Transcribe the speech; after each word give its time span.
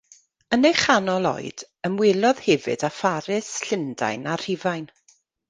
Yn 0.55 0.67
ei 0.69 0.77
chanol 0.83 1.27
oed, 1.31 1.63
ymwelodd 1.89 2.41
hefyd 2.47 2.87
â 2.89 2.91
Pharis, 3.01 3.53
Llundain 3.67 4.27
a 4.35 4.41
Rhufain. 4.43 4.91